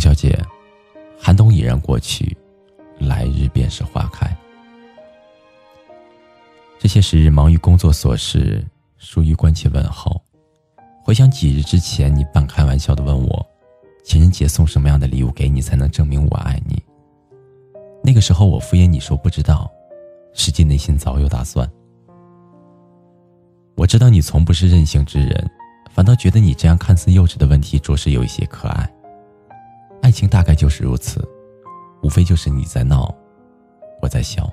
[0.00, 0.36] 小姐，
[1.20, 2.34] 寒冬已然过去，
[2.98, 4.34] 来日便是花开。
[6.78, 8.66] 这些时日忙于工作琐事，
[8.96, 10.18] 疏于关切问候。
[11.04, 13.46] 回想几日之前，你半开玩笑的问我，
[14.02, 16.82] 情人节送什么样的礼物给你才能证明我爱你？
[18.02, 19.70] 那个时候我敷衍你说不知道，
[20.32, 21.70] 实际内心早有打算。
[23.74, 25.50] 我知道你从不是任性之人，
[25.90, 28.90] 反倒觉得你这样看似幼稚的问题，着实有一些可爱。
[30.02, 31.26] 爱情大概就是如此，
[32.02, 33.14] 无非就是你在闹，
[34.00, 34.50] 我在笑。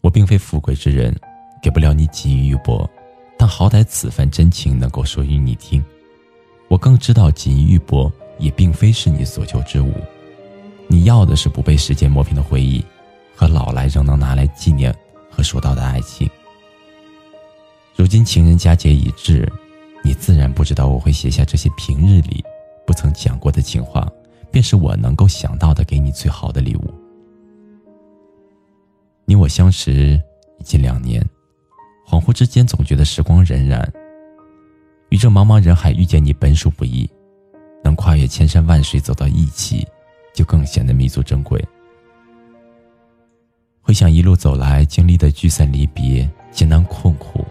[0.00, 1.14] 我并非富贵之人，
[1.62, 2.88] 给不了你锦衣玉帛，
[3.36, 5.84] 但好歹此番真情能够说与你听。
[6.68, 9.92] 我更知道锦衣玉帛也并非是你所求之物，
[10.86, 12.84] 你要的是不被时间磨平的回忆，
[13.34, 14.94] 和老来仍能拿来纪念。
[15.30, 16.28] 和说到的爱情，
[17.94, 19.48] 如今情人佳节已至，
[20.08, 22.42] 你自然不知道我会写下这些平日里
[22.86, 24.10] 不曾讲过的情话，
[24.50, 26.94] 便是我能够想到的给你最好的礼物。
[29.26, 30.18] 你我相识
[30.60, 31.22] 已近两年，
[32.06, 33.86] 恍惚之间总觉得时光荏苒。
[35.10, 37.06] 于这茫茫人海遇见你本属不易，
[37.84, 39.86] 能跨越千山万水走到一起，
[40.32, 41.62] 就更显得弥足珍贵。
[43.82, 47.44] 回想一路走来经历的聚散离别、艰难困苦，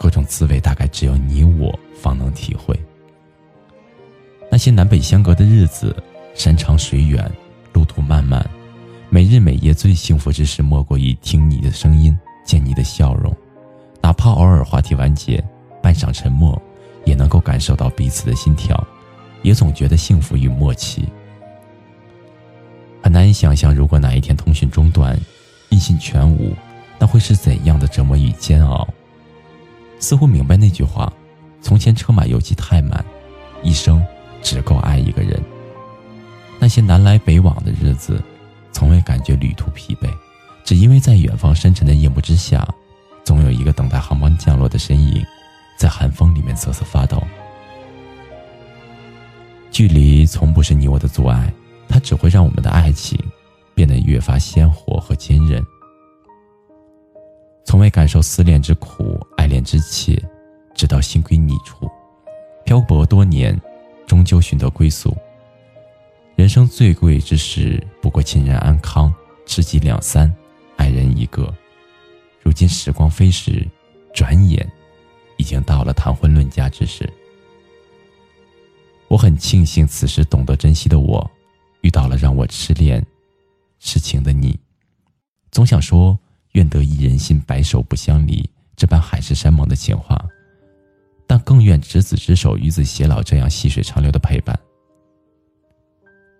[0.00, 2.74] 各种滋味大概只有你我方能体会。
[4.50, 5.94] 那些南北相隔的日子，
[6.34, 7.30] 山长水远，
[7.74, 8.48] 路途漫漫，
[9.10, 13.36] 每日每夜最幸福之事，莫过于听你的声音，见你的笑容，
[14.00, 15.44] 哪怕偶尔话题完结，
[15.82, 16.60] 半晌沉默，
[17.04, 18.82] 也能够感受到彼此的心跳，
[19.42, 21.06] 也总觉得幸福与默契。
[23.02, 25.14] 很难以想象，如果哪一天通讯中断。
[25.68, 26.52] 音信全无，
[26.98, 28.88] 那会是怎样的折磨与煎熬？
[30.00, 31.12] 似乎明白那句话：
[31.62, 33.04] 从前车马邮寄太满，
[33.62, 34.04] 一生
[34.42, 35.40] 只够爱一个人。
[36.58, 38.20] 那些南来北往的日子，
[38.72, 40.12] 从未感觉旅途疲惫，
[40.64, 42.66] 只因为在远方深沉的夜幕之下，
[43.22, 45.24] 总有一个等待航班降落的身影，
[45.78, 47.22] 在寒风里面瑟瑟发抖。
[49.70, 51.52] 距离从不是你我的阻碍，
[51.88, 53.16] 它只会让我们的爱情。
[53.72, 55.64] 变得越发鲜活和坚韧。
[57.64, 59.18] 从未感受思恋之苦，
[59.50, 60.16] 恋之切，
[60.74, 61.90] 直到心归你处，
[62.64, 63.60] 漂泊多年，
[64.06, 65.14] 终究寻得归宿。
[66.36, 69.12] 人生最贵之事，不过亲人安康，
[69.44, 70.32] 知己两三，
[70.76, 71.52] 爱人一个。
[72.40, 73.68] 如今时光飞逝，
[74.14, 74.66] 转眼，
[75.36, 77.12] 已经到了谈婚论嫁之时。
[79.08, 81.28] 我很庆幸，此时懂得珍惜的我，
[81.80, 83.04] 遇到了让我痴恋。
[83.80, 84.58] 痴情的你，
[85.50, 86.18] 总想说
[86.52, 88.48] “愿得一人心，白首不相离”
[88.80, 90.18] 这般海誓山盟的情话，
[91.26, 94.58] 但更愿执子之手，与子偕老这样细水长流的陪伴。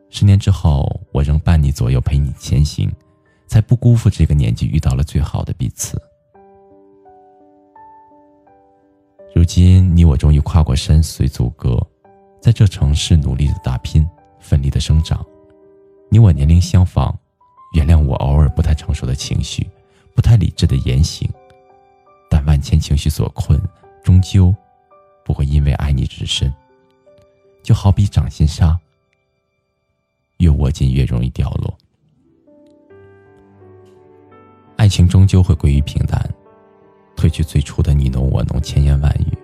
[0.08, 2.90] 十年之后，我仍伴你左右，陪你前行，
[3.46, 6.00] 才不辜负这个年纪遇到了最好的彼此。
[9.34, 11.78] 如今，你我终于跨过山水阻隔，
[12.40, 14.08] 在这城市努力的打拼，
[14.38, 15.22] 奋力的生长。
[16.10, 17.14] 你我年龄相仿。
[17.74, 19.68] 原谅我偶尔不太成熟的情绪，
[20.16, 21.30] 不太理智的言行，
[22.46, 23.60] 万千情绪所困，
[24.02, 24.54] 终究
[25.24, 26.52] 不会因为爱你至深。
[27.62, 28.78] 就好比掌心沙，
[30.38, 31.76] 越握紧越容易掉落。
[34.76, 36.22] 爱情终究会归于平淡，
[37.16, 39.36] 褪去最初的你侬我侬、千言万语，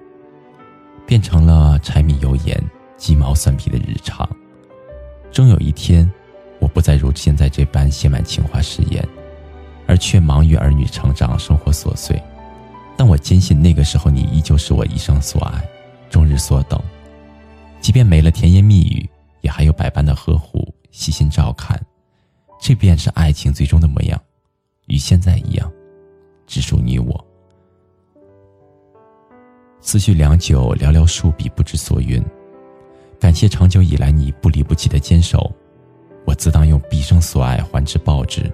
[1.07, 2.59] 变成了柴米油盐、
[2.97, 4.29] 鸡毛蒜皮的日常。
[5.31, 6.11] 终有一天。
[6.59, 9.07] 我不再如现在这般写满情话誓言，
[9.87, 12.21] 而却忙于儿女成长、生活琐碎。
[12.97, 15.63] 但我坚信那个时候你依旧是我一生所爱，
[16.09, 16.81] 终日所等。
[17.81, 19.09] 即便没了甜言蜜语，
[19.43, 21.81] 也还有百般的呵护、细心照看。
[22.59, 24.21] 这便是爱情最终的模样，
[24.87, 25.71] 与现在一样，
[26.47, 27.25] 只属你我。
[29.81, 32.25] 思绪良久，寥寥数笔不知所云。
[33.21, 35.53] 感谢长久以来你不离不弃的坚守。
[36.25, 38.51] 我自当用毕生所爱还之报之，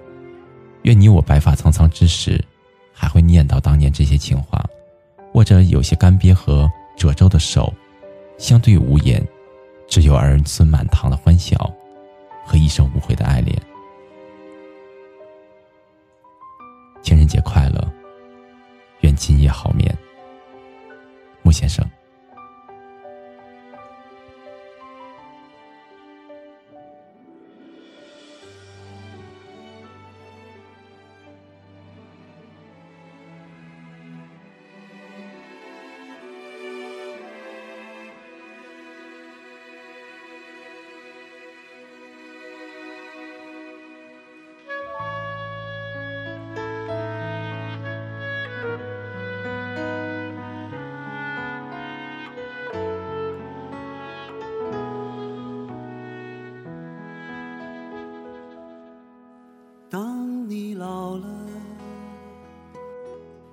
[0.83, 2.43] 愿你我白发苍苍之时，
[2.93, 4.63] 还会念叨当年这些情话，
[5.33, 7.73] 握着有些干瘪和褶皱的手，
[8.37, 9.21] 相对无言，
[9.87, 11.57] 只有儿孙满堂的欢笑，
[12.45, 13.59] 和一生无悔的爱恋。
[17.01, 17.91] 情人节快乐，
[19.01, 19.93] 愿今夜好眠，
[21.41, 21.85] 穆先生。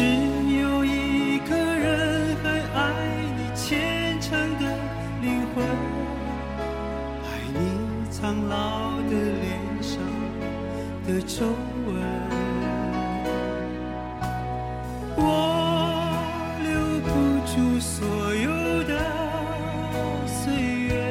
[0.00, 2.80] 只有一个人还爱
[3.36, 4.64] 你虔诚的
[5.20, 5.62] 灵魂，
[7.22, 7.60] 爱你
[8.10, 10.00] 苍老的脸上
[11.06, 11.44] 的皱
[11.86, 11.92] 纹。
[15.16, 15.22] 我
[16.64, 16.70] 留
[17.04, 17.10] 不
[17.44, 18.48] 住所有
[18.84, 18.92] 的
[20.26, 20.40] 岁
[20.88, 21.09] 月，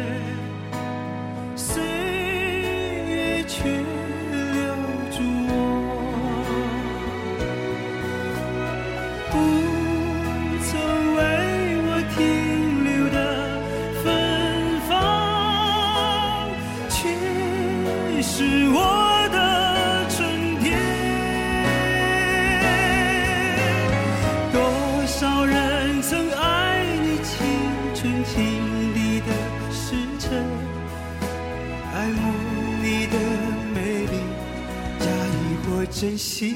[18.31, 18.77] 是我
[19.31, 20.17] 的春
[20.61, 20.79] 天。
[24.53, 24.61] 多
[25.07, 26.47] 少人曾爱。
[27.95, 28.35] 纯情
[28.95, 29.25] 里的
[29.73, 30.41] 时辰，
[31.93, 32.31] 爱慕
[32.81, 33.15] 你的
[33.75, 34.13] 美丽，
[34.99, 36.55] 假意或真心。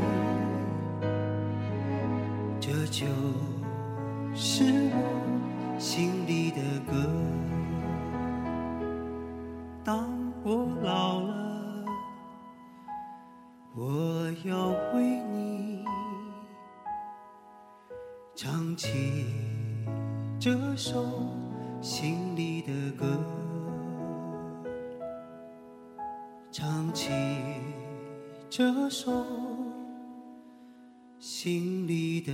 [2.91, 3.07] 就
[4.35, 7.07] 是我心里的歌。
[9.81, 10.09] 当
[10.43, 11.85] 我老了，
[13.73, 15.85] 我要为你
[18.35, 19.25] 唱起
[20.37, 21.05] 这首
[21.81, 23.05] 心里的歌，
[26.51, 27.09] 唱起
[28.49, 29.09] 这首
[31.21, 32.33] 心里的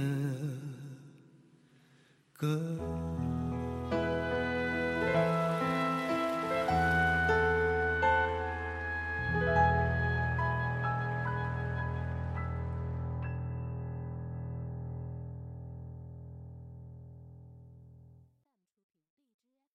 [2.32, 3.17] 歌。